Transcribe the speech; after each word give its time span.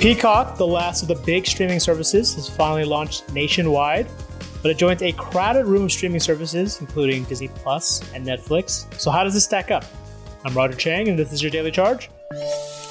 Peacock, 0.00 0.56
the 0.56 0.66
last 0.66 1.02
of 1.02 1.08
the 1.08 1.14
big 1.26 1.44
streaming 1.44 1.78
services, 1.78 2.34
has 2.34 2.48
finally 2.48 2.86
launched 2.86 3.30
nationwide, 3.34 4.06
but 4.62 4.70
it 4.70 4.78
joins 4.78 5.02
a 5.02 5.12
crowded 5.12 5.66
room 5.66 5.84
of 5.84 5.92
streaming 5.92 6.20
services, 6.20 6.80
including 6.80 7.24
Disney 7.24 7.48
Plus 7.48 8.00
and 8.14 8.26
Netflix. 8.26 8.90
So, 8.98 9.10
how 9.10 9.24
does 9.24 9.34
this 9.34 9.44
stack 9.44 9.70
up? 9.70 9.84
I'm 10.42 10.54
Roger 10.54 10.74
Cheng, 10.74 11.08
and 11.08 11.18
this 11.18 11.34
is 11.34 11.42
your 11.42 11.50
Daily 11.50 11.70
Charge. 11.70 12.08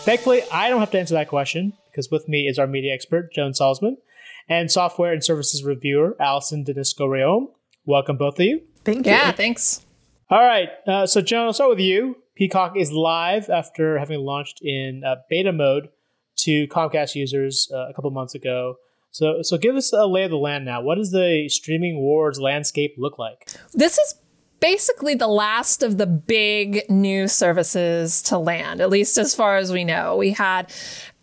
Thankfully, 0.04 0.44
I 0.54 0.70
don't 0.70 0.82
have 0.82 0.92
to 0.92 1.00
answer 1.00 1.16
that 1.16 1.30
question 1.30 1.74
because 1.90 2.12
with 2.12 2.30
me 2.30 2.42
is 2.48 2.60
our 2.60 2.68
media 2.68 2.94
expert, 2.94 3.34
Joan 3.34 3.54
Solsman, 3.54 3.96
and 4.48 4.70
software 4.70 5.12
and 5.12 5.24
services 5.24 5.64
reviewer, 5.64 6.16
Allison 6.20 6.64
DeNisco 6.64 7.08
Rayome. 7.08 7.48
Welcome, 7.86 8.18
both 8.18 8.36
of 8.36 8.46
you. 8.46 8.62
Thank 8.86 9.08
you. 9.08 9.14
Yeah, 9.14 9.32
thanks. 9.32 9.84
All 10.30 10.44
right, 10.44 10.70
uh, 10.86 11.08
so 11.08 11.22
Joan, 11.22 11.48
I'll 11.48 11.54
start 11.54 11.72
with 11.72 11.80
you. 11.80 12.18
Peacock 12.36 12.78
is 12.78 12.92
live 12.92 13.50
after 13.50 13.98
having 13.98 14.20
launched 14.20 14.60
in 14.62 15.02
uh, 15.04 15.16
beta 15.28 15.52
mode 15.52 15.90
to 16.44 16.68
Comcast 16.68 17.16
users 17.16 17.70
uh, 17.74 17.90
a 17.90 17.94
couple 17.94 18.12
months 18.12 18.36
ago. 18.36 18.76
So, 19.12 19.42
so 19.42 19.58
give 19.58 19.76
us 19.76 19.92
a 19.92 20.06
lay 20.06 20.24
of 20.24 20.32
the 20.32 20.38
land 20.38 20.66
now. 20.66 20.82
What 20.82 20.96
does 20.96 21.12
the 21.12 21.50
streaming 21.50 22.00
wars 22.00 22.40
landscape 22.40 22.96
look 22.98 23.18
like? 23.18 23.52
This 23.74 23.98
is 23.98 24.16
basically 24.60 25.16
the 25.16 25.28
last 25.28 25.84
of 25.84 25.98
the 25.98 26.06
big 26.06 26.84
new 26.90 27.28
services 27.28 28.22
to 28.24 28.38
land, 28.38 28.82
at 28.82 28.90
least 28.90 29.18
as 29.18 29.34
far 29.34 29.58
as 29.58 29.72
we 29.72 29.84
know. 29.84 30.16
We 30.16 30.32
had 30.32 30.72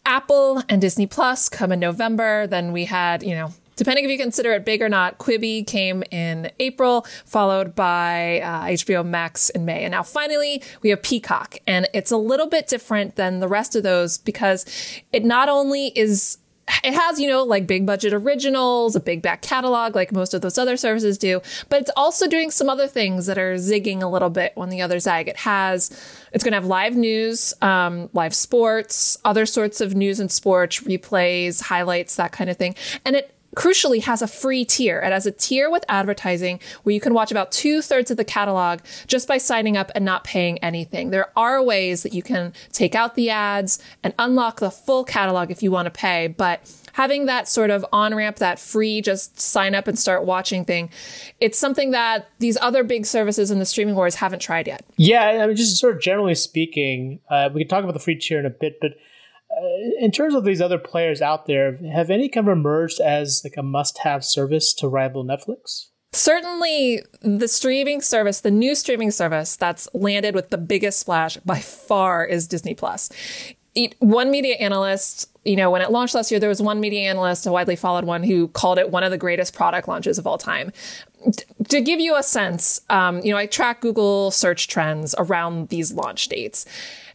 Apple 0.04 0.62
and 0.68 0.80
Disney 0.80 1.06
Plus 1.06 1.48
come 1.48 1.72
in 1.72 1.80
November. 1.80 2.46
Then 2.46 2.72
we 2.72 2.86
had, 2.86 3.22
you 3.22 3.34
know, 3.34 3.52
depending 3.76 4.04
if 4.04 4.10
you 4.10 4.18
consider 4.18 4.52
it 4.52 4.64
big 4.64 4.82
or 4.82 4.88
not, 4.88 5.18
Quibi 5.18 5.66
came 5.66 6.02
in 6.10 6.50
April, 6.58 7.06
followed 7.24 7.74
by 7.74 8.40
uh, 8.40 8.64
HBO 8.64 9.06
Max 9.06 9.50
in 9.50 9.64
May. 9.64 9.84
And 9.84 9.92
now 9.92 10.02
finally 10.02 10.62
we 10.82 10.90
have 10.90 11.02
Peacock. 11.02 11.58
And 11.66 11.86
it's 11.94 12.10
a 12.10 12.16
little 12.16 12.48
bit 12.48 12.66
different 12.66 13.16
than 13.16 13.40
the 13.40 13.48
rest 13.48 13.76
of 13.76 13.82
those 13.82 14.18
because 14.18 14.64
it 15.12 15.24
not 15.24 15.48
only 15.48 15.88
is 15.88 16.38
it 16.82 16.94
has, 16.94 17.20
you 17.20 17.28
know, 17.28 17.44
like 17.44 17.66
big 17.66 17.86
budget 17.86 18.12
originals, 18.12 18.96
a 18.96 19.00
big 19.00 19.22
back 19.22 19.40
catalog, 19.40 19.94
like 19.94 20.10
most 20.10 20.34
of 20.34 20.40
those 20.40 20.58
other 20.58 20.76
services 20.76 21.16
do, 21.16 21.40
but 21.68 21.80
it's 21.80 21.90
also 21.96 22.26
doing 22.26 22.50
some 22.50 22.68
other 22.68 22.88
things 22.88 23.26
that 23.26 23.38
are 23.38 23.54
zigging 23.54 24.02
a 24.02 24.06
little 24.08 24.30
bit 24.30 24.52
when 24.56 24.68
the 24.68 24.82
other 24.82 24.98
zag. 24.98 25.28
It 25.28 25.36
has, 25.36 25.90
it's 26.32 26.42
going 26.42 26.52
to 26.52 26.56
have 26.56 26.66
live 26.66 26.96
news, 26.96 27.54
um, 27.62 28.10
live 28.14 28.34
sports, 28.34 29.16
other 29.24 29.46
sorts 29.46 29.80
of 29.80 29.94
news 29.94 30.18
and 30.18 30.30
sports, 30.30 30.80
replays, 30.80 31.62
highlights, 31.62 32.16
that 32.16 32.32
kind 32.32 32.50
of 32.50 32.56
thing. 32.56 32.74
And 33.04 33.14
it 33.14 33.35
crucially 33.56 34.02
has 34.02 34.22
a 34.22 34.28
free 34.28 34.64
tier. 34.64 35.00
It 35.00 35.10
has 35.10 35.26
a 35.26 35.32
tier 35.32 35.70
with 35.70 35.84
advertising 35.88 36.60
where 36.82 36.94
you 36.94 37.00
can 37.00 37.14
watch 37.14 37.30
about 37.32 37.50
two 37.50 37.82
thirds 37.82 38.10
of 38.10 38.18
the 38.18 38.24
catalog 38.24 38.80
just 39.06 39.26
by 39.26 39.38
signing 39.38 39.76
up 39.76 39.90
and 39.94 40.04
not 40.04 40.22
paying 40.22 40.58
anything. 40.58 41.10
There 41.10 41.32
are 41.36 41.62
ways 41.62 42.02
that 42.02 42.12
you 42.12 42.22
can 42.22 42.52
take 42.72 42.94
out 42.94 43.14
the 43.14 43.30
ads 43.30 43.82
and 44.04 44.14
unlock 44.18 44.60
the 44.60 44.70
full 44.70 45.02
catalog 45.04 45.50
if 45.50 45.62
you 45.62 45.70
want 45.70 45.86
to 45.86 45.90
pay, 45.90 46.28
but 46.28 46.60
having 46.92 47.26
that 47.26 47.48
sort 47.48 47.70
of 47.70 47.84
on 47.92 48.14
ramp, 48.14 48.36
that 48.36 48.58
free 48.58 49.00
just 49.00 49.40
sign 49.40 49.74
up 49.74 49.88
and 49.88 49.98
start 49.98 50.24
watching 50.24 50.64
thing, 50.64 50.90
it's 51.40 51.58
something 51.58 51.90
that 51.92 52.28
these 52.38 52.58
other 52.60 52.84
big 52.84 53.06
services 53.06 53.50
in 53.50 53.58
the 53.58 53.66
streaming 53.66 53.94
wars 53.94 54.16
haven't 54.16 54.40
tried 54.40 54.66
yet. 54.66 54.84
Yeah, 54.96 55.22
I 55.42 55.46
mean, 55.46 55.56
just 55.56 55.78
sort 55.78 55.96
of 55.96 56.02
generally 56.02 56.34
speaking, 56.34 57.20
uh, 57.30 57.48
we 57.52 57.62
can 57.62 57.68
talk 57.68 57.84
about 57.84 57.94
the 57.94 58.00
free 58.00 58.16
tier 58.16 58.38
in 58.38 58.46
a 58.46 58.50
bit, 58.50 58.80
but 58.80 58.92
in 59.98 60.10
terms 60.10 60.34
of 60.34 60.44
these 60.44 60.60
other 60.60 60.78
players 60.78 61.22
out 61.22 61.46
there, 61.46 61.76
have 61.76 62.10
any 62.10 62.28
kind 62.28 62.48
of 62.48 62.52
emerged 62.52 63.00
as 63.00 63.40
like 63.44 63.54
a 63.56 63.62
must-have 63.62 64.24
service 64.24 64.74
to 64.74 64.88
rival 64.88 65.24
Netflix? 65.24 65.86
Certainly, 66.12 67.02
the 67.20 67.48
streaming 67.48 68.00
service, 68.00 68.40
the 68.40 68.50
new 68.50 68.74
streaming 68.74 69.10
service 69.10 69.56
that's 69.56 69.88
landed 69.92 70.34
with 70.34 70.50
the 70.50 70.58
biggest 70.58 70.98
splash 71.00 71.36
by 71.38 71.58
far 71.58 72.24
is 72.24 72.46
Disney 72.46 72.74
Plus. 72.74 73.10
One 73.98 74.30
media 74.30 74.54
analyst, 74.56 75.28
you 75.44 75.56
know, 75.56 75.70
when 75.70 75.82
it 75.82 75.90
launched 75.90 76.14
last 76.14 76.30
year, 76.30 76.40
there 76.40 76.48
was 76.48 76.62
one 76.62 76.80
media 76.80 77.10
analyst, 77.10 77.46
a 77.46 77.52
widely 77.52 77.76
followed 77.76 78.06
one, 78.06 78.22
who 78.22 78.48
called 78.48 78.78
it 78.78 78.90
one 78.90 79.04
of 79.04 79.10
the 79.10 79.18
greatest 79.18 79.54
product 79.54 79.88
launches 79.88 80.18
of 80.18 80.26
all 80.26 80.38
time. 80.38 80.72
to 81.68 81.80
give 81.80 82.00
you 82.00 82.16
a 82.16 82.22
sense, 82.22 82.80
um, 82.88 83.20
you 83.20 83.32
know, 83.32 83.38
I 83.38 83.46
track 83.46 83.80
Google 83.80 84.30
search 84.30 84.68
trends 84.68 85.14
around 85.18 85.68
these 85.68 85.92
launch 85.92 86.28
dates. 86.28 86.64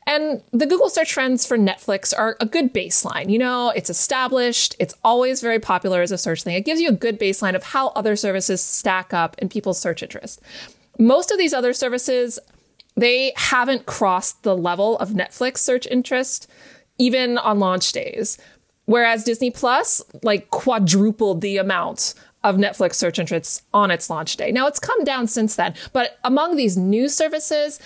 And 0.07 0.41
the 0.51 0.65
Google 0.65 0.89
search 0.89 1.11
trends 1.11 1.45
for 1.45 1.57
Netflix 1.57 2.13
are 2.17 2.35
a 2.39 2.45
good 2.45 2.73
baseline. 2.73 3.29
You 3.29 3.39
know, 3.39 3.69
it's 3.69 3.89
established, 3.89 4.75
it's 4.79 4.95
always 5.03 5.41
very 5.41 5.59
popular 5.59 6.01
as 6.01 6.11
a 6.11 6.17
search 6.17 6.43
thing. 6.43 6.55
It 6.55 6.65
gives 6.65 6.81
you 6.81 6.89
a 6.89 6.93
good 6.93 7.19
baseline 7.19 7.55
of 7.55 7.63
how 7.63 7.89
other 7.89 8.15
services 8.15 8.61
stack 8.61 9.13
up 9.13 9.37
in 9.37 9.47
people's 9.47 9.79
search 9.79 10.01
interest. 10.01 10.41
Most 10.97 11.31
of 11.31 11.37
these 11.37 11.53
other 11.53 11.73
services, 11.73 12.39
they 12.95 13.31
haven't 13.35 13.85
crossed 13.85 14.43
the 14.43 14.57
level 14.57 14.97
of 14.97 15.09
Netflix 15.09 15.59
search 15.59 15.87
interest, 15.87 16.49
even 16.97 17.37
on 17.37 17.59
launch 17.59 17.91
days. 17.91 18.37
Whereas 18.85 19.23
Disney 19.23 19.51
Plus, 19.51 20.01
like, 20.23 20.49
quadrupled 20.49 21.41
the 21.41 21.57
amount 21.57 22.15
of 22.43 22.57
Netflix 22.57 22.95
search 22.95 23.19
interests 23.19 23.61
on 23.73 23.91
its 23.91 24.09
launch 24.09 24.35
day. 24.35 24.51
Now 24.51 24.67
it's 24.67 24.79
come 24.79 25.03
down 25.03 25.27
since 25.27 25.55
then, 25.55 25.75
but 25.93 26.17
among 26.23 26.55
these 26.55 26.75
new 26.75 27.07
services, 27.07 27.79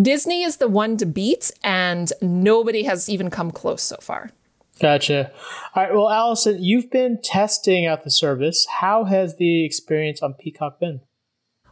Disney 0.00 0.42
is 0.42 0.58
the 0.58 0.68
one 0.68 0.96
to 0.98 1.06
beat, 1.06 1.50
and 1.64 2.12
nobody 2.20 2.82
has 2.82 3.08
even 3.08 3.30
come 3.30 3.50
close 3.50 3.82
so 3.82 3.96
far. 4.00 4.30
Gotcha. 4.78 5.32
All 5.74 5.82
right. 5.82 5.94
Well, 5.94 6.10
Allison, 6.10 6.62
you've 6.62 6.90
been 6.90 7.18
testing 7.22 7.86
out 7.86 8.04
the 8.04 8.10
service. 8.10 8.66
How 8.80 9.04
has 9.04 9.36
the 9.36 9.64
experience 9.64 10.20
on 10.22 10.34
Peacock 10.34 10.78
been? 10.78 11.00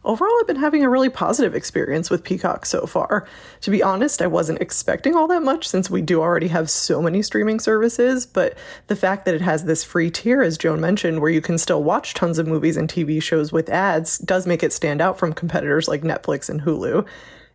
Overall, 0.03 0.33
I've 0.39 0.47
been 0.47 0.55
having 0.57 0.83
a 0.83 0.89
really 0.89 1.09
positive 1.09 1.55
experience 1.55 2.11
with 2.11 2.23
Peacock 2.23 2.67
so 2.67 2.85
far. 2.85 3.27
To 3.61 3.71
be 3.71 3.81
honest, 3.81 4.21
I 4.21 4.27
wasn't 4.27 4.61
expecting 4.61 5.15
all 5.15 5.27
that 5.27 5.41
much 5.41 5.67
since 5.67 5.89
we 5.89 6.03
do 6.03 6.21
already 6.21 6.47
have 6.49 6.69
so 6.69 7.01
many 7.01 7.23
streaming 7.23 7.59
services, 7.59 8.27
but 8.27 8.55
the 8.85 8.95
fact 8.95 9.25
that 9.25 9.33
it 9.33 9.41
has 9.41 9.65
this 9.65 9.83
free 9.83 10.11
tier, 10.11 10.43
as 10.43 10.59
Joan 10.59 10.79
mentioned, 10.79 11.21
where 11.21 11.31
you 11.31 11.41
can 11.41 11.57
still 11.57 11.83
watch 11.83 12.13
tons 12.13 12.37
of 12.37 12.47
movies 12.47 12.77
and 12.77 12.87
TV 12.87 13.21
shows 13.21 13.51
with 13.51 13.67
ads, 13.67 14.19
does 14.19 14.45
make 14.45 14.61
it 14.61 14.73
stand 14.73 15.01
out 15.01 15.17
from 15.17 15.33
competitors 15.33 15.87
like 15.87 16.03
Netflix 16.03 16.49
and 16.49 16.61
Hulu. 16.61 17.05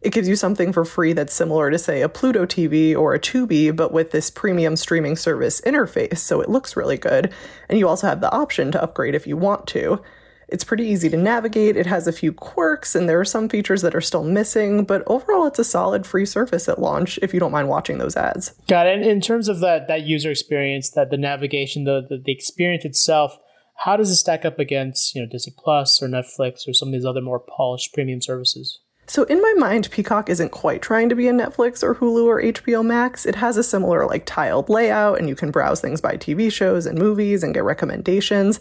It 0.02 0.14
gives 0.14 0.28
you 0.28 0.36
something 0.36 0.72
for 0.72 0.86
free 0.86 1.12
that's 1.12 1.34
similar 1.34 1.70
to, 1.70 1.78
say, 1.78 2.00
a 2.00 2.08
Pluto 2.08 2.46
TV 2.46 2.96
or 2.96 3.12
a 3.12 3.20
Tubi, 3.20 3.74
but 3.74 3.92
with 3.92 4.12
this 4.12 4.30
premium 4.30 4.74
streaming 4.76 5.14
service 5.14 5.60
interface, 5.60 6.18
so 6.18 6.40
it 6.40 6.48
looks 6.48 6.74
really 6.74 6.96
good. 6.96 7.32
And 7.68 7.78
you 7.78 7.86
also 7.86 8.06
have 8.06 8.22
the 8.22 8.32
option 8.32 8.72
to 8.72 8.82
upgrade 8.82 9.14
if 9.14 9.26
you 9.26 9.36
want 9.36 9.66
to. 9.68 10.00
It's 10.48 10.64
pretty 10.64 10.84
easy 10.84 11.10
to 11.10 11.16
navigate. 11.18 11.76
It 11.76 11.86
has 11.86 12.06
a 12.06 12.12
few 12.12 12.32
quirks, 12.32 12.94
and 12.94 13.08
there 13.08 13.20
are 13.20 13.26
some 13.26 13.48
features 13.48 13.82
that 13.82 13.94
are 13.94 14.00
still 14.00 14.24
missing, 14.24 14.84
but 14.84 15.02
overall, 15.06 15.46
it's 15.46 15.58
a 15.58 15.64
solid 15.64 16.06
free 16.06 16.26
service 16.26 16.66
at 16.66 16.80
launch 16.80 17.18
if 17.22 17.34
you 17.34 17.38
don't 17.38 17.52
mind 17.52 17.68
watching 17.68 17.98
those 17.98 18.16
ads. 18.16 18.54
Got 18.68 18.86
it. 18.86 18.96
And 18.96 19.04
in 19.04 19.20
terms 19.20 19.48
of 19.48 19.60
that 19.60 19.86
that 19.88 20.02
user 20.02 20.30
experience, 20.30 20.90
that 20.90 21.10
the 21.10 21.18
navigation, 21.18 21.84
the, 21.84 22.04
the, 22.08 22.16
the 22.16 22.32
experience 22.32 22.84
itself, 22.84 23.38
how 23.76 23.96
does 23.96 24.10
it 24.10 24.16
stack 24.16 24.44
up 24.44 24.58
against 24.58 25.14
you 25.14 25.22
know 25.22 25.28
Disney 25.30 25.54
Plus 25.56 26.02
or 26.02 26.08
Netflix 26.08 26.66
or 26.66 26.72
some 26.72 26.88
of 26.88 26.92
these 26.92 27.06
other 27.06 27.20
more 27.20 27.38
polished 27.38 27.92
premium 27.92 28.20
services? 28.20 28.80
So 29.10 29.24
in 29.24 29.42
my 29.42 29.54
mind, 29.58 29.90
Peacock 29.90 30.30
isn't 30.30 30.52
quite 30.52 30.82
trying 30.82 31.08
to 31.08 31.16
be 31.16 31.26
a 31.26 31.32
Netflix 31.32 31.82
or 31.82 31.96
Hulu 31.96 32.26
or 32.26 32.40
HBO 32.40 32.86
Max. 32.86 33.26
It 33.26 33.34
has 33.34 33.56
a 33.56 33.64
similar 33.64 34.06
like 34.06 34.24
tiled 34.24 34.68
layout 34.68 35.18
and 35.18 35.28
you 35.28 35.34
can 35.34 35.50
browse 35.50 35.80
things 35.80 36.00
by 36.00 36.16
TV 36.16 36.52
shows 36.52 36.86
and 36.86 36.96
movies 36.96 37.42
and 37.42 37.52
get 37.52 37.64
recommendations. 37.64 38.60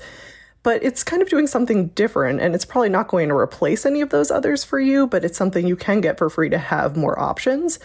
But 0.64 0.84
it's 0.84 1.04
kind 1.04 1.22
of 1.22 1.30
doing 1.30 1.46
something 1.46 1.90
different 1.90 2.42
and 2.42 2.56
it's 2.56 2.66
probably 2.66 2.90
not 2.90 3.10
going 3.10 3.30
to 3.30 3.36
replace 3.36 3.86
any 3.86 4.02
of 4.02 4.10
those 4.10 4.32
others 4.32 4.64
for 4.64 4.80
you, 4.80 5.06
but 5.06 5.24
it's 5.24 5.38
something 5.38 5.68
you 5.68 5.76
can 5.76 6.02
get 6.02 6.18
for 6.18 6.32
free 6.32 6.50
to 6.50 6.58
have 6.58 6.98
more 6.98 7.20
options. 7.20 7.78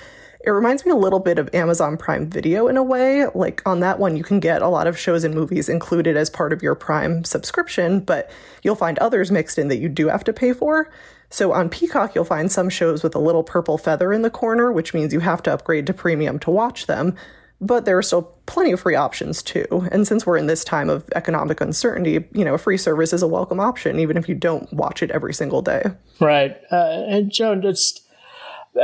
It 0.47 0.50
reminds 0.50 0.84
me 0.84 0.91
a 0.91 0.97
little 0.97 1.21
bit 1.21 1.38
of 1.38 1.49
Amazon 1.55 1.97
Prime 1.97 2.28
Video 2.28 2.69
in 2.69 2.77
a 2.77 2.82
way. 2.82 3.27
Like 3.34 3.62
on 3.65 3.81
that 3.81 3.99
one, 3.99 4.15
you 4.15 4.22
can 4.22 4.41
get 4.41 4.60
a 4.60 4.69
lot 4.69 4.87
of 4.87 4.99
shows 4.99 5.25
and 5.25 5.34
movies 5.34 5.71
included 5.71 6.19
as 6.19 6.28
part 6.28 6.53
of 6.53 6.62
your 6.62 6.75
Prime 6.75 7.25
subscription, 7.25 8.00
but 8.00 8.31
you'll 8.62 8.75
find 8.75 8.99
others 8.99 9.31
mixed 9.31 9.56
in 9.56 9.69
that 9.69 9.78
you 9.78 9.88
do 9.88 10.09
have 10.09 10.22
to 10.25 10.34
pay 10.34 10.53
for. 10.53 10.91
So 11.31 11.53
on 11.53 11.71
Peacock, 11.71 12.15
you'll 12.15 12.27
find 12.27 12.53
some 12.53 12.69
shows 12.69 13.03
with 13.03 13.15
a 13.15 13.19
little 13.19 13.43
purple 13.43 13.78
feather 13.78 14.12
in 14.12 14.21
the 14.21 14.28
corner, 14.28 14.71
which 14.71 14.93
means 14.93 15.15
you 15.15 15.21
have 15.21 15.43
to 15.44 15.53
upgrade 15.53 15.87
to 15.87 15.94
premium 15.94 16.38
to 16.41 16.50
watch 16.50 16.86
them. 16.86 17.16
But 17.60 17.86
there 17.86 17.97
are 17.97 18.03
still 18.03 18.36
plenty 18.45 18.72
of 18.72 18.80
free 18.80 18.97
options 18.97 19.42
too. 19.42 19.89
And 19.91 20.07
since 20.07 20.27
we're 20.27 20.36
in 20.36 20.47
this 20.47 20.63
time 20.63 20.91
of 20.91 21.09
economic 21.15 21.63
uncertainty, 21.63 22.22
you 22.34 22.45
know, 22.45 22.53
a 22.53 22.59
free 22.59 22.77
service 22.77 23.15
is 23.15 23.22
a 23.22 23.28
welcome 23.28 23.60
option, 23.60 23.98
even 23.98 24.18
if 24.18 24.28
you 24.28 24.34
don't 24.34 24.71
watch 24.74 25.03
it 25.03 25.10
every 25.10 25.33
single 25.33 25.63
day. 25.63 25.84
Right. 26.21 26.54
Uh, 26.71 27.04
and 27.09 27.30
Joan, 27.30 27.63
just 27.63 28.03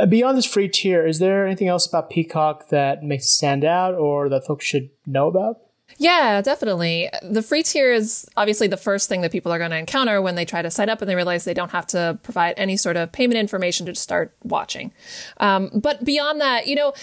beyond 0.09 0.37
this 0.37 0.45
free 0.45 0.67
tier, 0.67 1.05
is 1.05 1.19
there 1.19 1.45
anything 1.45 1.67
else 1.67 1.87
about 1.87 2.09
Peacock 2.09 2.69
that 2.69 3.03
makes 3.03 3.25
it 3.25 3.29
stand 3.29 3.63
out 3.63 3.95
or 3.95 4.29
that 4.29 4.45
folks 4.45 4.65
should 4.65 4.89
know 5.05 5.27
about? 5.27 5.61
Yeah, 5.97 6.41
definitely. 6.41 7.09
The 7.21 7.41
free 7.41 7.63
tier 7.63 7.91
is 7.91 8.27
obviously 8.37 8.67
the 8.67 8.77
first 8.77 9.09
thing 9.09 9.21
that 9.21 9.31
people 9.31 9.51
are 9.51 9.57
going 9.57 9.71
to 9.71 9.77
encounter 9.77 10.21
when 10.21 10.35
they 10.35 10.45
try 10.45 10.61
to 10.61 10.71
sign 10.71 10.89
up 10.89 11.01
and 11.01 11.09
they 11.09 11.15
realize 11.15 11.43
they 11.43 11.53
don't 11.53 11.71
have 11.71 11.85
to 11.87 12.17
provide 12.23 12.55
any 12.57 12.77
sort 12.77 12.97
of 12.97 13.11
payment 13.11 13.37
information 13.37 13.85
to 13.87 13.95
start 13.95 14.33
watching. 14.43 14.91
Um, 15.37 15.69
but 15.73 16.03
beyond 16.03 16.41
that, 16.41 16.67
you 16.67 16.75
know, 16.75 16.93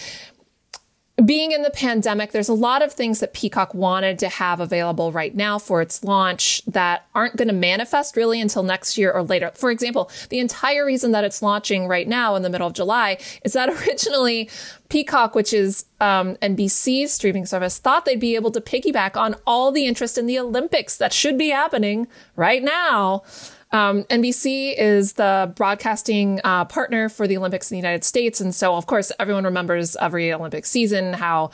being 1.25 1.51
in 1.51 1.63
the 1.63 1.69
pandemic, 1.69 2.31
there's 2.31 2.49
a 2.49 2.53
lot 2.53 2.81
of 2.81 2.93
things 2.93 3.19
that 3.19 3.33
Peacock 3.33 3.73
wanted 3.73 4.19
to 4.19 4.29
have 4.29 4.59
available 4.59 5.11
right 5.11 5.35
now 5.35 5.57
for 5.57 5.81
its 5.81 6.03
launch 6.03 6.61
that 6.65 7.07
aren't 7.15 7.35
going 7.35 7.47
to 7.47 7.53
manifest 7.53 8.15
really 8.15 8.39
until 8.39 8.63
next 8.63 8.97
year 8.97 9.11
or 9.11 9.23
later. 9.23 9.51
For 9.55 9.71
example, 9.71 10.09
the 10.29 10.39
entire 10.39 10.85
reason 10.85 11.11
that 11.11 11.23
it's 11.23 11.41
launching 11.41 11.87
right 11.87 12.07
now 12.07 12.35
in 12.35 12.43
the 12.43 12.49
middle 12.49 12.67
of 12.67 12.73
July 12.73 13.17
is 13.43 13.53
that 13.53 13.69
originally 13.87 14.49
Peacock, 14.89 15.35
which 15.35 15.53
is 15.53 15.85
um, 15.99 16.35
NBC's 16.37 17.11
streaming 17.11 17.45
service, 17.45 17.77
thought 17.77 18.05
they'd 18.05 18.19
be 18.19 18.35
able 18.35 18.51
to 18.51 18.61
piggyback 18.61 19.15
on 19.15 19.35
all 19.45 19.71
the 19.71 19.85
interest 19.85 20.17
in 20.17 20.25
the 20.25 20.39
Olympics 20.39 20.97
that 20.97 21.13
should 21.13 21.37
be 21.37 21.49
happening 21.49 22.07
right 22.35 22.63
now. 22.63 23.23
Um, 23.71 24.03
NBC 24.05 24.75
is 24.77 25.13
the 25.13 25.51
broadcasting 25.55 26.41
uh, 26.43 26.65
partner 26.65 27.07
for 27.07 27.27
the 27.27 27.37
Olympics 27.37 27.69
in 27.69 27.75
the 27.75 27.79
United 27.79 28.03
States. 28.03 28.41
And 28.41 28.53
so, 28.53 28.75
of 28.75 28.87
course, 28.87 29.11
everyone 29.19 29.43
remembers 29.43 29.95
every 29.97 30.33
Olympic 30.33 30.65
season 30.65 31.13
how 31.13 31.51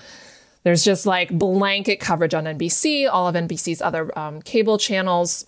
there's 0.64 0.84
just 0.84 1.06
like 1.06 1.30
blanket 1.30 2.00
coverage 2.00 2.34
on 2.34 2.46
NBC, 2.46 3.10
all 3.12 3.28
of 3.28 3.36
NBC's 3.36 3.82
other 3.82 4.18
um, 4.18 4.42
cable 4.42 4.78
channels. 4.78 5.46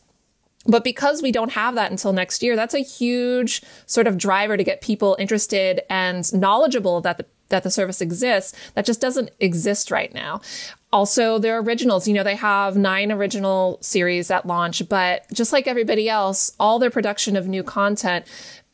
But 0.66 0.84
because 0.84 1.22
we 1.22 1.32
don't 1.32 1.54
have 1.54 1.76
that 1.76 1.90
until 1.90 2.12
next 2.12 2.44
year, 2.44 2.58
that's 2.58 2.74
a 2.74 2.80
huge 2.80 3.62
sort 3.86 4.06
of 4.06 4.18
driver 4.18 4.58
to 4.58 4.64
get 4.64 4.82
people 4.82 5.16
interested 5.18 5.82
and 5.90 6.32
knowledgeable 6.34 7.00
that 7.02 7.18
the 7.18 7.26
that 7.50 7.64
the 7.64 7.72
service 7.72 8.02
exists 8.02 8.58
that 8.74 8.86
just 8.86 9.00
doesn't 9.00 9.32
exist 9.40 9.90
right 9.90 10.14
now. 10.14 10.42
Also, 10.94 11.38
their 11.38 11.60
originals, 11.60 12.08
you 12.08 12.14
know, 12.14 12.24
they 12.24 12.36
have 12.36 12.78
nine 12.78 13.12
original 13.12 13.78
series 13.82 14.32
at 14.32 14.46
launch, 14.46 14.88
but 14.88 15.26
just 15.34 15.52
like 15.52 15.68
everybody 15.68 16.08
else, 16.08 16.54
all 16.60 16.80
their 16.80 16.90
production 16.90 17.36
of 17.36 17.48
new 17.48 17.62
content 17.62 18.26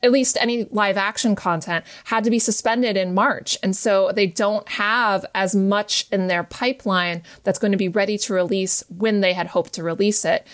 at 0.04 0.12
least 0.12 0.38
any 0.40 0.66
live 0.66 0.98
action 0.98 1.34
content 1.34 1.86
had 2.06 2.26
to 2.26 2.30
be 2.30 2.38
suspended 2.38 2.98
in 2.98 3.14
March. 3.14 3.58
And 3.64 3.76
so 3.76 4.12
they 4.12 4.28
don't 4.28 4.68
have 4.68 5.26
as 5.34 5.56
much 5.56 6.08
in 6.12 6.28
their 6.28 6.44
pipeline 6.44 7.24
that's 7.44 7.58
going 7.58 7.72
to 7.72 7.78
be 7.78 7.88
ready 7.88 8.18
to 8.18 8.34
release 8.34 8.84
when 8.90 9.22
they 9.22 9.32
had 9.34 9.48
hoped 9.48 9.74
to 9.74 9.84
release 9.84 10.26
it 10.26 10.46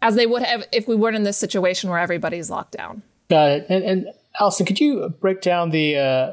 as 0.00 0.14
they 0.14 0.26
would 0.26 0.42
have 0.42 0.66
if 0.72 0.86
we 0.86 0.94
weren't 0.94 1.16
in 1.16 1.24
this 1.24 1.36
situation 1.36 1.90
where 1.90 1.98
everybody's 1.98 2.48
locked 2.48 2.72
down. 2.72 3.02
Got 3.28 3.50
it. 3.50 3.66
And, 3.68 3.84
and 3.84 4.06
Allison, 4.40 4.66
could 4.66 4.80
you 4.80 5.08
break 5.20 5.40
down 5.40 5.70
the, 5.70 5.96
uh, 5.96 6.32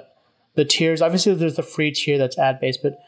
the 0.54 0.66
tiers? 0.66 1.02
Obviously, 1.02 1.34
there's 1.34 1.56
the 1.56 1.64
free 1.64 1.92
tier 1.92 2.20
that's 2.20 2.38
ad 2.38 2.60
based, 2.60 2.84
but 2.84 3.00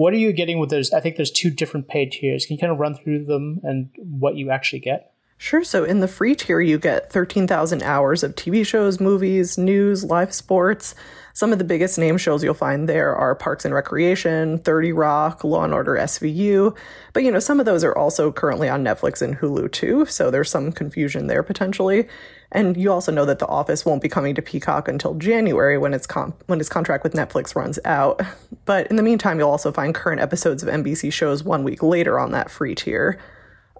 what 0.00 0.14
are 0.14 0.16
you 0.16 0.32
getting 0.32 0.58
with 0.58 0.70
those? 0.70 0.94
I 0.94 1.00
think 1.00 1.16
there's 1.16 1.30
two 1.30 1.50
different 1.50 1.86
paid 1.86 2.10
tiers. 2.10 2.46
Can 2.46 2.56
you 2.56 2.58
kind 2.58 2.72
of 2.72 2.78
run 2.78 2.94
through 2.94 3.26
them 3.26 3.60
and 3.62 3.90
what 3.98 4.34
you 4.34 4.50
actually 4.50 4.78
get? 4.78 5.12
Sure. 5.36 5.62
So 5.62 5.84
in 5.84 6.00
the 6.00 6.08
free 6.08 6.34
tier, 6.34 6.58
you 6.62 6.78
get 6.78 7.12
13,000 7.12 7.82
hours 7.82 8.22
of 8.22 8.34
TV 8.34 8.64
shows, 8.64 8.98
movies, 8.98 9.58
news, 9.58 10.02
live 10.02 10.32
sports. 10.32 10.94
Some 11.34 11.52
of 11.52 11.58
the 11.58 11.66
biggest 11.66 11.98
name 11.98 12.16
shows 12.16 12.42
you'll 12.42 12.54
find 12.54 12.88
there 12.88 13.14
are 13.14 13.34
Parks 13.34 13.66
and 13.66 13.74
Recreation, 13.74 14.58
30 14.60 14.92
Rock, 14.92 15.44
Law 15.44 15.64
and 15.64 15.74
Order 15.74 15.96
SVU. 15.96 16.74
But, 17.12 17.22
you 17.22 17.30
know, 17.30 17.38
some 17.38 17.60
of 17.60 17.66
those 17.66 17.84
are 17.84 17.96
also 17.96 18.32
currently 18.32 18.70
on 18.70 18.82
Netflix 18.82 19.20
and 19.20 19.36
Hulu 19.36 19.70
too. 19.70 20.06
So 20.06 20.30
there's 20.30 20.50
some 20.50 20.72
confusion 20.72 21.26
there 21.26 21.42
potentially. 21.42 22.08
And 22.52 22.76
you 22.76 22.90
also 22.90 23.12
know 23.12 23.24
that 23.26 23.38
The 23.38 23.46
Office 23.46 23.84
won't 23.84 24.02
be 24.02 24.08
coming 24.08 24.34
to 24.34 24.42
Peacock 24.42 24.88
until 24.88 25.14
January 25.14 25.78
when 25.78 25.94
its 25.94 26.06
com- 26.06 26.34
when 26.46 26.58
its 26.58 26.68
contract 26.68 27.04
with 27.04 27.12
Netflix 27.12 27.54
runs 27.54 27.78
out. 27.84 28.20
But 28.66 28.86
in 28.86 28.94
the 28.94 29.02
meantime, 29.02 29.38
you'll 29.40 29.50
also 29.50 29.72
find 29.72 29.92
current 29.92 30.20
episodes 30.20 30.62
of 30.62 30.68
NBC 30.68 31.12
shows 31.12 31.42
one 31.42 31.64
week 31.64 31.82
later 31.82 32.20
on 32.20 32.30
that 32.32 32.50
free 32.50 32.76
tier. 32.76 33.18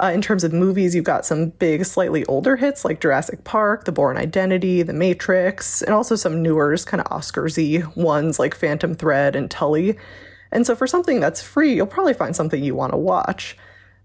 Uh, 0.02 0.11
in 0.12 0.22
terms 0.22 0.43
of 0.43 0.52
movies, 0.52 0.94
you've 0.94 1.05
got 1.05 1.26
some 1.26 1.50
big, 1.50 1.84
slightly 1.84 2.25
older 2.25 2.56
hits 2.56 2.84
like 2.84 3.00
Jurassic 3.00 3.44
Park, 3.44 3.84
The 3.84 3.93
Bourne 3.93 4.17
Identity, 4.17 4.82
The 4.82 4.94
Matrix, 4.94 5.82
and 5.82 5.94
also 5.94 6.17
some 6.17 6.43
newer, 6.43 6.76
kind 6.78 7.00
of 7.00 7.06
Oscarsy 7.08 7.94
ones 7.96 8.38
like 8.38 8.55
Phantom 8.55 8.94
Thread 8.94 9.37
and 9.37 9.49
Tully. 9.49 9.96
And 10.50 10.67
so 10.67 10.75
for 10.75 10.87
something 10.87 11.20
that's 11.20 11.43
free, 11.43 11.75
you'll 11.75 11.87
probably 11.87 12.14
find 12.14 12.34
something 12.34 12.64
you 12.64 12.75
want 12.75 12.93
to 12.93 12.99
watch. 12.99 13.56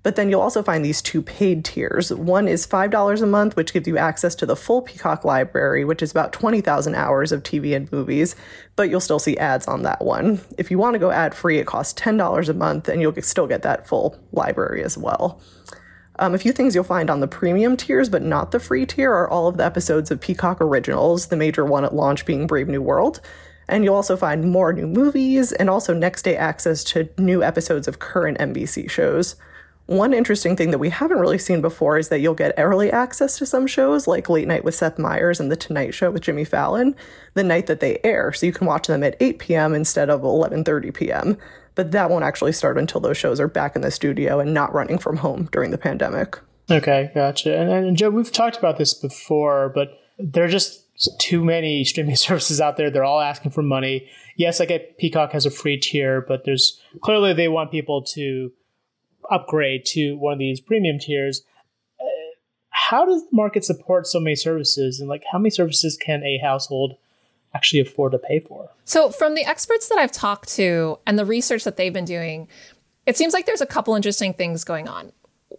But 0.05 0.17
then 0.17 0.29
you'll 0.29 0.41
also 0.41 0.61
find 0.61 0.85
these 0.85 1.01
two 1.01 1.23
paid 1.23 1.65
tiers. 1.65 2.13
One 2.13 2.47
is 2.47 2.67
$5 2.67 3.21
a 3.23 3.25
month, 3.25 3.55
which 3.55 3.73
gives 3.73 3.87
you 3.87 3.97
access 3.97 4.35
to 4.35 4.45
the 4.45 4.55
full 4.55 4.83
Peacock 4.83 5.25
library, 5.25 5.83
which 5.83 6.03
is 6.03 6.11
about 6.11 6.31
20,000 6.31 6.93
hours 6.93 7.31
of 7.31 7.41
TV 7.41 7.75
and 7.75 7.91
movies, 7.91 8.35
but 8.75 8.87
you'll 8.87 8.99
still 8.99 9.17
see 9.17 9.35
ads 9.37 9.67
on 9.67 9.81
that 9.81 10.05
one. 10.05 10.41
If 10.59 10.69
you 10.69 10.77
want 10.77 10.93
to 10.93 10.99
go 10.99 11.09
ad 11.09 11.33
free, 11.33 11.57
it 11.57 11.65
costs 11.65 11.99
$10 11.99 12.47
a 12.47 12.53
month, 12.53 12.87
and 12.87 13.01
you'll 13.01 13.19
still 13.23 13.47
get 13.47 13.63
that 13.63 13.87
full 13.87 14.15
library 14.31 14.83
as 14.83 14.95
well. 14.95 15.41
Um, 16.19 16.35
a 16.35 16.37
few 16.37 16.51
things 16.51 16.75
you'll 16.75 16.83
find 16.83 17.09
on 17.09 17.19
the 17.19 17.27
premium 17.27 17.75
tiers, 17.75 18.07
but 18.07 18.21
not 18.21 18.51
the 18.51 18.59
free 18.59 18.85
tier, 18.85 19.11
are 19.11 19.27
all 19.27 19.47
of 19.47 19.57
the 19.57 19.65
episodes 19.65 20.11
of 20.11 20.21
Peacock 20.21 20.61
Originals, 20.61 21.29
the 21.29 21.35
major 21.35 21.65
one 21.65 21.83
at 21.83 21.95
launch 21.95 22.27
being 22.27 22.45
Brave 22.45 22.67
New 22.67 22.83
World. 22.83 23.21
And 23.67 23.83
you'll 23.83 23.95
also 23.95 24.15
find 24.15 24.51
more 24.51 24.71
new 24.71 24.85
movies 24.85 25.51
and 25.51 25.67
also 25.67 25.95
next 25.95 26.21
day 26.21 26.37
access 26.37 26.83
to 26.83 27.09
new 27.17 27.41
episodes 27.41 27.87
of 27.87 27.97
current 27.97 28.37
NBC 28.37 28.87
shows. 28.87 29.35
One 29.87 30.15
interesting 30.15 30.55
thing 30.55 30.71
that 30.71 30.79
we 30.79 30.89
haven't 30.89 31.19
really 31.19 31.37
seen 31.37 31.61
before 31.61 31.97
is 31.99 32.09
that 32.09 32.19
you'll 32.19 32.33
get 32.33 32.55
early 32.57 32.91
access 32.91 33.37
to 33.37 33.45
some 33.45 33.67
shows 33.67 34.07
like 34.07 34.29
Late 34.29 34.47
Night 34.47 34.63
with 34.63 34.73
Seth 34.73 34.97
Meyers 34.97 35.39
and 35.39 35.51
The 35.51 35.55
Tonight 35.55 35.93
Show 35.93 36.09
with 36.09 36.23
Jimmy 36.23 36.43
Fallon 36.43 36.95
the 37.35 37.43
night 37.43 37.67
that 37.67 37.81
they 37.81 37.99
air, 38.03 38.33
so 38.33 38.47
you 38.47 38.51
can 38.51 38.65
watch 38.65 38.87
them 38.87 39.03
at 39.03 39.15
8 39.19 39.37
p.m. 39.37 39.75
instead 39.75 40.09
of 40.09 40.21
11:30 40.21 40.93
p.m. 40.93 41.37
But 41.75 41.91
that 41.91 42.09
won't 42.09 42.23
actually 42.23 42.53
start 42.53 42.79
until 42.79 43.01
those 43.01 43.17
shows 43.17 43.39
are 43.39 43.47
back 43.47 43.75
in 43.75 43.81
the 43.81 43.91
studio 43.91 44.39
and 44.39 44.53
not 44.53 44.73
running 44.73 44.97
from 44.97 45.17
home 45.17 45.49
during 45.51 45.69
the 45.71 45.77
pandemic. 45.77 46.39
Okay, 46.71 47.11
gotcha. 47.13 47.55
And, 47.55 47.69
and 47.69 47.97
Joe, 47.97 48.09
we've 48.09 48.31
talked 48.31 48.57
about 48.57 48.77
this 48.77 48.93
before, 48.93 49.71
but 49.75 49.89
there 50.17 50.45
are 50.45 50.49
just 50.49 50.81
too 51.19 51.43
many 51.43 51.83
streaming 51.83 52.15
services 52.15 52.59
out 52.59 52.77
there. 52.77 52.89
They're 52.89 53.03
all 53.03 53.21
asking 53.21 53.51
for 53.51 53.61
money. 53.61 54.09
Yes, 54.35 54.59
I 54.59 54.65
get 54.65 54.97
Peacock 54.97 55.31
has 55.33 55.45
a 55.45 55.51
free 55.51 55.77
tier, 55.77 56.21
but 56.27 56.43
there's 56.45 56.81
clearly 57.01 57.33
they 57.33 57.49
want 57.49 57.71
people 57.71 58.01
to 58.13 58.51
upgrade 59.31 59.85
to 59.87 60.15
one 60.15 60.33
of 60.33 60.39
these 60.39 60.59
premium 60.59 60.99
tiers. 60.99 61.43
Uh, 61.99 62.05
how 62.69 63.05
does 63.05 63.23
the 63.23 63.29
market 63.31 63.63
support 63.65 64.07
so 64.07 64.19
many 64.19 64.35
services, 64.35 64.99
and 64.99 65.09
like 65.09 65.23
how 65.31 65.37
many 65.37 65.49
services 65.49 65.97
can 65.97 66.23
a 66.23 66.37
household 66.37 66.95
actually 67.53 67.79
afford 67.79 68.11
to 68.11 68.19
pay 68.19 68.39
for? 68.39 68.69
So, 68.83 69.09
from 69.09 69.35
the 69.35 69.45
experts 69.45 69.89
that 69.89 69.97
I've 69.97 70.11
talked 70.11 70.49
to 70.55 70.99
and 71.05 71.17
the 71.17 71.25
research 71.25 71.63
that 71.63 71.77
they've 71.77 71.93
been 71.93 72.05
doing, 72.05 72.47
it 73.05 73.17
seems 73.17 73.33
like 73.33 73.45
there's 73.45 73.61
a 73.61 73.65
couple 73.65 73.95
interesting 73.95 74.33
things 74.33 74.63
going 74.63 74.87
on. 74.87 75.11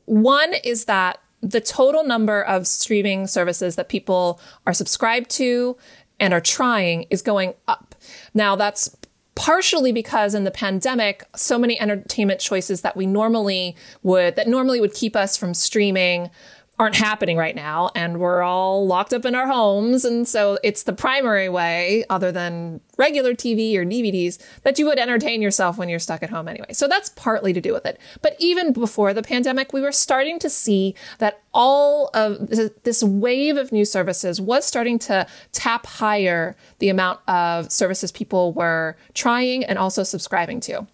One 0.04 0.52
is 0.64 0.86
that 0.86 1.20
the 1.40 1.60
total 1.60 2.04
number 2.04 2.42
of 2.42 2.66
streaming 2.66 3.26
services 3.26 3.76
that 3.76 3.88
people 3.88 4.40
are 4.66 4.72
subscribed 4.72 5.30
to 5.30 5.76
and 6.18 6.32
are 6.32 6.40
trying 6.40 7.06
is 7.10 7.22
going 7.22 7.54
up. 7.68 7.94
Now, 8.34 8.56
that's 8.56 8.96
partially 9.36 9.92
because 9.92 10.34
in 10.34 10.42
the 10.44 10.50
pandemic, 10.50 11.22
so 11.36 11.58
many 11.58 11.78
entertainment 11.78 12.40
choices 12.40 12.80
that 12.80 12.96
we 12.96 13.06
normally 13.06 13.76
would, 14.02 14.34
that 14.34 14.48
normally 14.48 14.80
would 14.80 14.94
keep 14.94 15.14
us 15.14 15.36
from 15.36 15.54
streaming 15.54 16.30
aren't 16.78 16.96
happening 16.96 17.36
right 17.36 17.56
now 17.56 17.90
and 17.94 18.20
we're 18.20 18.42
all 18.42 18.86
locked 18.86 19.14
up 19.14 19.24
in 19.24 19.34
our 19.34 19.46
homes 19.46 20.04
and 20.04 20.28
so 20.28 20.58
it's 20.62 20.82
the 20.82 20.92
primary 20.92 21.48
way 21.48 22.04
other 22.10 22.30
than 22.30 22.80
regular 22.98 23.34
TV 23.34 23.74
or 23.76 23.84
DVDs 23.84 24.38
that 24.62 24.78
you 24.78 24.84
would 24.86 24.98
entertain 24.98 25.40
yourself 25.40 25.78
when 25.78 25.88
you're 25.88 25.98
stuck 25.98 26.22
at 26.22 26.30
home 26.30 26.48
anyway. 26.48 26.72
So 26.72 26.86
that's 26.86 27.08
partly 27.10 27.52
to 27.52 27.60
do 27.60 27.72
with 27.72 27.86
it. 27.86 27.98
But 28.20 28.36
even 28.38 28.72
before 28.72 29.14
the 29.14 29.22
pandemic, 29.22 29.72
we 29.72 29.80
were 29.80 29.92
starting 29.92 30.38
to 30.40 30.50
see 30.50 30.94
that 31.18 31.42
all 31.54 32.10
of 32.12 32.48
this 32.48 33.02
wave 33.02 33.56
of 33.56 33.72
new 33.72 33.84
services 33.84 34.40
was 34.40 34.64
starting 34.66 34.98
to 35.00 35.26
tap 35.52 35.86
higher 35.86 36.56
the 36.78 36.90
amount 36.90 37.20
of 37.28 37.72
services 37.72 38.12
people 38.12 38.52
were 38.52 38.96
trying 39.14 39.64
and 39.64 39.78
also 39.78 40.02
subscribing 40.02 40.60
to. 40.60 40.86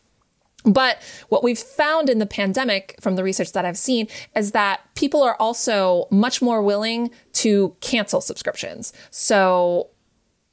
But 0.65 0.99
what 1.29 1.43
we've 1.43 1.59
found 1.59 2.09
in 2.09 2.19
the 2.19 2.27
pandemic 2.27 2.97
from 3.01 3.17
the 3.17 3.25
research 3.25 3.53
that 3.53 3.65
I've 3.65 3.79
seen 3.79 4.09
is 4.37 4.53
that 4.53 4.81
people 4.95 5.23
are 5.23 5.37
also 5.37 6.07
much 6.11 6.41
more 6.41 6.63
willing 6.63 7.11
to 7.35 7.77
cancel 7.81 8.21
subscriptions. 8.21 8.93
So 9.11 9.89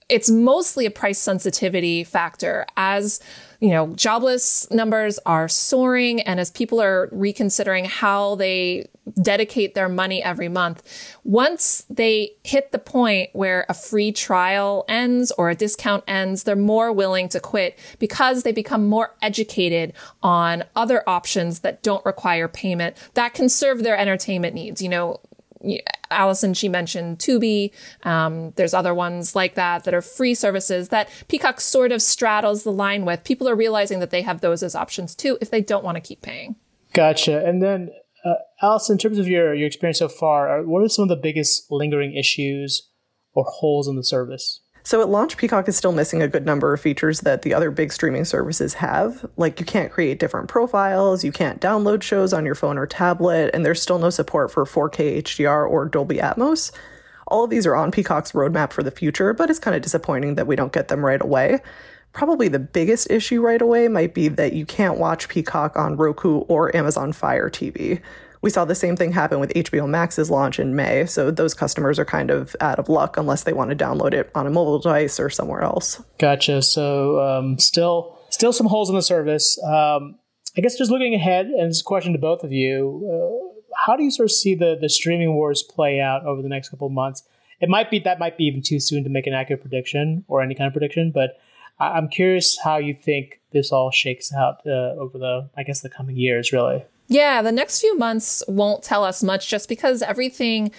it's 0.10 0.30
mostly 0.30 0.86
a 0.86 0.92
price 0.92 1.20
sensitivity 1.20 2.04
factor. 2.04 2.66
As 2.76 3.20
you 3.60 3.70
know 3.72 3.94
jobless 3.94 4.70
numbers 4.72 5.20
are 5.26 5.50
soaring 5.50 6.22
and 6.22 6.40
as 6.40 6.50
people 6.50 6.82
are 6.82 7.10
reconsidering 7.12 7.86
how 7.86 8.36
they 8.36 8.88
dedicate 9.22 9.74
their 9.76 9.90
money 9.90 10.24
every 10.24 10.48
month 10.48 10.82
once 11.24 11.84
they 11.90 12.32
hit 12.44 12.72
the 12.72 12.80
point 12.80 13.30
where 13.34 13.66
a 13.68 13.74
free 13.74 14.12
trial 14.12 14.86
ends 14.88 15.32
or 15.32 15.50
a 15.50 15.56
discount 15.56 16.04
ends 16.08 16.44
they're 16.44 16.56
more 16.56 16.94
willing 16.94 17.28
to 17.28 17.40
quit 17.40 17.78
because 17.98 18.44
they 18.44 18.52
become 18.52 18.88
more 18.88 19.14
educated 19.22 19.92
on 20.24 20.64
other 20.76 21.04
options 21.08 21.60
that 21.60 21.84
don't 21.84 22.06
require 22.06 22.48
payment 22.48 22.96
that 23.16 23.34
can 23.34 23.50
serve 23.50 23.84
their 23.84 23.98
entertainment 23.98 24.54
needs. 24.54 24.82
You 24.82 24.90
know 24.90 25.20
Allison, 26.12 26.54
she 26.54 26.70
mentioned 26.70 27.20
Tubi. 27.20 27.72
Um, 28.04 28.52
there's 28.56 28.74
other 28.74 28.94
ones 28.94 29.36
like 29.36 29.56
that 29.56 29.84
that 29.84 29.94
are 29.94 30.02
free 30.02 30.34
services 30.34 30.90
that 30.90 31.10
Peacock 31.28 31.62
sort 31.62 31.92
of 31.92 32.02
straddles 32.02 32.64
the 32.64 32.72
line 32.72 33.06
with. 33.06 33.24
People 33.24 33.48
are 33.48 33.56
realizing 33.56 34.00
that 34.00 34.10
they 34.10 34.22
have 34.22 34.42
those 34.42 34.64
as 34.64 34.76
options 34.76 35.16
too 35.16 35.38
if 35.42 35.52
they 35.52 35.62
don't 35.62 35.84
want 35.84 35.96
to 35.96 36.02
keep 36.02 36.22
paying. 36.22 36.56
Gotcha. 36.94 37.46
And 37.46 37.62
then, 37.62 37.92
uh, 38.26 38.36
Allison, 38.62 38.96
in 38.96 38.98
terms 38.98 39.20
of 39.20 39.28
your, 39.28 39.54
your 39.54 39.68
experience 39.68 40.00
so 40.00 40.10
far, 40.10 40.64
what 40.64 40.84
are 40.84 40.90
some 40.90 41.04
of 41.04 41.10
the 41.10 41.16
biggest 41.16 41.72
lingering 41.72 42.16
issues 42.16 42.90
or 43.34 43.46
holes 43.46 43.88
in 43.88 43.96
the 43.96 44.04
service? 44.04 44.62
So 44.90 45.02
at 45.02 45.10
launch, 45.10 45.38
Peacock 45.38 45.70
is 45.70 45.78
still 45.78 45.92
missing 45.92 46.24
a 46.24 46.28
good 46.28 46.48
number 46.48 46.74
of 46.74 46.82
features 46.82 47.20
that 47.20 47.44
the 47.44 47.54
other 47.54 47.70
big 47.70 47.94
streaming 47.94 48.26
services 48.26 48.74
have. 48.74 49.24
Like 49.38 49.60
you 49.60 49.66
can't 49.68 49.92
create 49.92 50.18
different 50.18 50.48
profiles, 50.50 51.24
you 51.24 51.32
can't 51.32 51.62
download 51.62 52.02
shows 52.02 52.34
on 52.34 52.44
your 52.44 52.56
phone 52.56 52.76
or 52.76 52.88
tablet, 52.88 53.52
and 53.54 53.64
there's 53.64 53.80
still 53.80 54.00
no 54.00 54.10
support 54.10 54.52
for 54.52 54.66
4K 54.66 55.22
HDR 55.22 55.70
or 55.70 55.86
Dolby 55.86 56.16
Atmos. 56.16 56.72
All 57.28 57.44
of 57.44 57.52
these 57.52 57.68
are 57.68 57.76
on 57.76 57.92
Peacock's 57.92 58.32
roadmap 58.32 58.74
for 58.74 58.82
the 58.82 58.90
future, 58.90 59.32
but 59.32 59.52
it's 59.52 59.60
kind 59.60 59.76
of 59.76 59.84
disappointing 59.84 60.34
that 60.34 60.48
we 60.48 60.56
don't 60.56 60.74
get 60.74 60.88
them 60.88 61.06
right 61.06 61.22
away. 61.22 61.60
Probably 62.12 62.48
the 62.48 62.58
biggest 62.58 63.12
issue 63.12 63.44
right 63.44 63.62
away 63.62 63.90
might 63.90 64.16
be 64.16 64.28
that 64.28 64.54
you 64.54 64.66
can't 64.66 64.98
watch 64.98 65.30
Peacock 65.30 65.78
on 65.78 65.98
Roku 65.98 66.40
or 66.48 66.76
Amazon 66.76 67.14
Fire 67.14 67.52
TV. 67.52 68.02
We 68.42 68.50
saw 68.50 68.66
the 68.66 68.76
same 68.76 68.96
thing 68.96 69.12
happen 69.12 69.40
with 69.40 69.54
HBO 69.54 69.88
Max's 69.88 70.30
launch 70.30 70.60
in 70.60 70.76
May, 70.76 71.06
so 71.06 71.30
those 71.30 71.54
customers 71.54 72.00
are 72.00 72.06
kind 72.06 72.32
of 72.32 72.56
out 72.62 72.80
of 72.80 72.88
luck 72.88 73.18
unless 73.18 73.44
they 73.44 73.54
want 73.54 73.70
to 73.70 73.76
download 73.76 74.14
it 74.14 74.32
on 74.34 74.48
a 74.48 74.50
mobile 74.50 74.80
device 74.80 75.20
or 75.20 75.30
somewhere 75.30 75.62
else. 75.62 76.02
Gotcha. 76.20 76.62
So 76.62 77.20
um, 77.20 77.60
still, 77.60 78.18
still 78.30 78.54
some 78.54 78.68
holes 78.68 78.90
in 78.90 78.96
the 78.96 79.02
service. 79.02 79.62
Um, 79.64 80.16
I 80.58 80.62
guess 80.62 80.78
just 80.78 80.92
looking 80.92 81.14
ahead, 81.14 81.48
and 81.48 81.70
it's 81.70 81.82
a 81.82 81.84
question 81.84 82.14
to 82.14 82.20
both 82.20 82.44
of 82.44 82.52
you: 82.52 83.04
uh, 83.06 83.76
How 83.86 83.96
do 83.96 84.04
you 84.04 84.12
sort 84.12 84.28
of 84.28 84.32
see 84.32 84.56
the 84.56 84.78
the 84.80 84.90
streaming 84.90 85.34
wars 85.34 85.62
play 85.62 86.00
out 86.00 86.26
over 86.26 86.42
the 86.42 86.50
next 86.50 86.70
couple 86.70 86.88
of 86.88 86.94
months? 86.94 87.24
It 87.60 87.68
might 87.68 87.92
be 87.92 88.00
that 88.00 88.20
might 88.20 88.38
be 88.38 88.46
even 88.46 88.62
too 88.62 88.80
soon 88.80 89.04
to 89.04 89.10
make 89.10 89.28
an 89.28 89.34
accurate 89.34 89.62
prediction 89.62 90.24
or 90.30 90.42
any 90.42 90.56
kind 90.56 90.68
of 90.68 90.74
prediction, 90.74 91.12
but 91.12 91.38
I'm 91.80 92.10
curious 92.10 92.58
how 92.62 92.78
you 92.78 92.94
think 92.94 93.40
this 93.52 93.72
all 93.72 93.90
shakes 93.90 94.34
out 94.34 94.62
uh, 94.66 94.96
over 95.00 95.18
the, 95.18 95.50
I 95.56 95.64
guess, 95.64 95.82
the 95.82 95.90
coming 95.90 96.18
years, 96.18 96.52
really. 96.52 96.84
Yeah, 97.10 97.42
the 97.42 97.52
next 97.52 97.82
few 97.82 97.98
months 97.98 98.44
won't 98.48 98.84
tell 98.84 99.04
us 99.04 99.24
much 99.24 99.50
just 99.50 99.68
because 99.68 100.04
everything, 100.04 100.72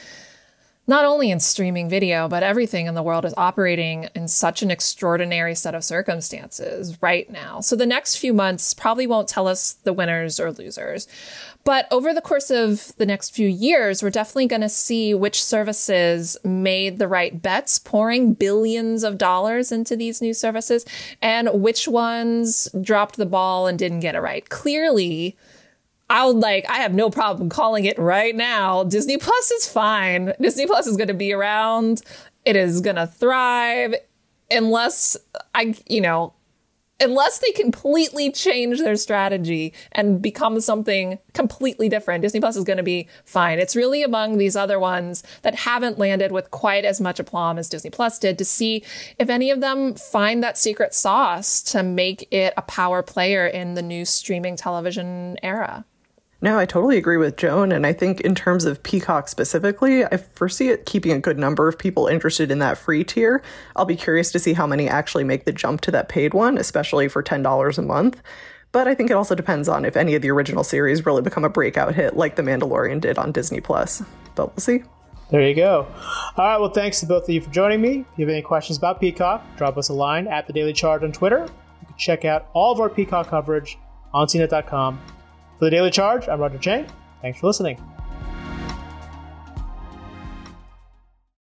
not 0.86 1.04
only 1.04 1.32
in 1.32 1.40
streaming 1.40 1.88
video, 1.88 2.28
but 2.28 2.44
everything 2.44 2.86
in 2.86 2.94
the 2.94 3.02
world 3.02 3.24
is 3.24 3.34
operating 3.36 4.08
in 4.14 4.28
such 4.28 4.62
an 4.62 4.70
extraordinary 4.70 5.56
set 5.56 5.74
of 5.74 5.82
circumstances 5.82 6.96
right 7.02 7.28
now. 7.30 7.60
So 7.60 7.74
the 7.74 7.84
next 7.84 8.16
few 8.16 8.32
months 8.32 8.74
probably 8.74 9.08
won't 9.08 9.26
tell 9.26 9.48
us 9.48 9.72
the 9.72 9.92
winners 9.92 10.38
or 10.38 10.52
losers. 10.52 11.08
But 11.64 11.88
over 11.90 12.14
the 12.14 12.20
course 12.20 12.48
of 12.48 12.96
the 12.96 13.06
next 13.06 13.30
few 13.30 13.48
years, 13.48 14.00
we're 14.00 14.10
definitely 14.10 14.46
going 14.46 14.62
to 14.62 14.68
see 14.68 15.12
which 15.12 15.42
services 15.42 16.36
made 16.44 17.00
the 17.00 17.08
right 17.08 17.42
bets, 17.42 17.80
pouring 17.80 18.34
billions 18.34 19.02
of 19.02 19.18
dollars 19.18 19.72
into 19.72 19.96
these 19.96 20.22
new 20.22 20.32
services, 20.32 20.86
and 21.20 21.60
which 21.60 21.88
ones 21.88 22.68
dropped 22.80 23.16
the 23.16 23.26
ball 23.26 23.66
and 23.66 23.80
didn't 23.80 24.00
get 24.00 24.14
it 24.14 24.20
right. 24.20 24.48
Clearly, 24.48 25.36
I'll 26.10 26.34
like, 26.34 26.66
I 26.68 26.78
have 26.78 26.92
no 26.92 27.08
problem 27.08 27.48
calling 27.48 27.84
it 27.84 27.98
right 27.98 28.34
now. 28.34 28.82
Disney 28.82 29.16
Plus 29.16 29.50
is 29.52 29.66
fine. 29.68 30.34
Disney 30.40 30.66
Plus 30.66 30.88
is 30.88 30.96
going 30.96 31.08
to 31.08 31.14
be 31.14 31.32
around. 31.32 32.02
It 32.44 32.56
is 32.56 32.80
going 32.80 32.96
to 32.96 33.06
thrive 33.06 33.94
unless 34.50 35.16
I, 35.54 35.76
you 35.88 36.00
know, 36.00 36.34
unless 37.00 37.38
they 37.38 37.52
completely 37.52 38.30
change 38.30 38.80
their 38.80 38.96
strategy 38.96 39.72
and 39.92 40.20
become 40.20 40.60
something 40.60 41.18
completely 41.32 41.88
different, 41.88 42.22
Disney 42.22 42.40
Plus 42.40 42.56
is 42.56 42.64
going 42.64 42.76
to 42.76 42.82
be 42.82 43.08
fine. 43.24 43.58
It's 43.58 43.76
really 43.76 44.02
among 44.02 44.36
these 44.36 44.56
other 44.56 44.78
ones 44.78 45.22
that 45.42 45.54
haven't 45.54 45.98
landed 45.98 46.32
with 46.32 46.50
quite 46.50 46.84
as 46.84 47.00
much 47.00 47.20
aplomb 47.20 47.56
as 47.58 47.68
Disney 47.68 47.90
Plus 47.90 48.18
did 48.18 48.36
to 48.38 48.44
see 48.44 48.84
if 49.18 49.30
any 49.30 49.50
of 49.50 49.60
them 49.60 49.94
find 49.94 50.42
that 50.42 50.58
secret 50.58 50.92
sauce 50.92 51.62
to 51.62 51.82
make 51.82 52.26
it 52.30 52.52
a 52.56 52.62
power 52.62 53.02
player 53.02 53.46
in 53.46 53.74
the 53.74 53.82
new 53.82 54.04
streaming 54.04 54.56
television 54.56 55.38
era. 55.42 55.84
No, 56.42 56.58
I 56.58 56.64
totally 56.64 56.96
agree 56.96 57.18
with 57.18 57.36
Joan. 57.36 57.70
And 57.70 57.86
I 57.86 57.92
think 57.92 58.20
in 58.22 58.34
terms 58.34 58.64
of 58.64 58.82
Peacock 58.82 59.28
specifically, 59.28 60.04
I 60.04 60.16
foresee 60.16 60.70
it 60.70 60.86
keeping 60.86 61.12
a 61.12 61.18
good 61.18 61.38
number 61.38 61.68
of 61.68 61.78
people 61.78 62.06
interested 62.06 62.50
in 62.50 62.60
that 62.60 62.78
free 62.78 63.04
tier. 63.04 63.42
I'll 63.76 63.84
be 63.84 63.96
curious 63.96 64.32
to 64.32 64.38
see 64.38 64.54
how 64.54 64.66
many 64.66 64.88
actually 64.88 65.24
make 65.24 65.44
the 65.44 65.52
jump 65.52 65.82
to 65.82 65.90
that 65.90 66.08
paid 66.08 66.32
one, 66.32 66.56
especially 66.56 67.08
for 67.08 67.22
$10 67.22 67.78
a 67.78 67.82
month. 67.82 68.22
But 68.72 68.88
I 68.88 68.94
think 68.94 69.10
it 69.10 69.14
also 69.14 69.34
depends 69.34 69.68
on 69.68 69.84
if 69.84 69.96
any 69.96 70.14
of 70.14 70.22
the 70.22 70.30
original 70.30 70.64
series 70.64 71.04
really 71.04 71.22
become 71.22 71.44
a 71.44 71.50
breakout 71.50 71.94
hit 71.94 72.16
like 72.16 72.36
The 72.36 72.42
Mandalorian 72.42 73.00
did 73.00 73.18
on 73.18 73.32
Disney 73.32 73.60
Plus. 73.60 74.02
But 74.34 74.46
we'll 74.46 74.60
see. 74.60 74.84
There 75.30 75.46
you 75.46 75.54
go. 75.54 75.86
All 76.36 76.44
right. 76.44 76.58
Well, 76.58 76.70
thanks 76.70 77.00
to 77.00 77.06
both 77.06 77.24
of 77.24 77.30
you 77.30 77.40
for 77.40 77.50
joining 77.50 77.80
me. 77.80 78.04
If 78.12 78.18
you 78.18 78.24
have 78.24 78.32
any 78.32 78.42
questions 78.42 78.78
about 78.78 79.00
Peacock, 79.00 79.44
drop 79.56 79.76
us 79.76 79.88
a 79.88 79.92
line 79.92 80.26
at 80.26 80.46
the 80.46 80.52
Daily 80.52 80.72
Charge 80.72 81.02
on 81.02 81.12
Twitter. 81.12 81.40
You 81.80 81.86
can 81.86 81.96
check 81.98 82.24
out 82.24 82.48
all 82.52 82.72
of 82.72 82.80
our 82.80 82.88
Peacock 82.88 83.28
coverage 83.28 83.76
on 84.12 84.26
CNET.com 84.26 85.00
for 85.60 85.66
the 85.66 85.70
Daily 85.70 85.90
Charge, 85.90 86.26
I'm 86.26 86.40
Roger 86.40 86.56
Cheng. 86.56 86.86
Thanks 87.20 87.38
for 87.38 87.46
listening. 87.46 87.78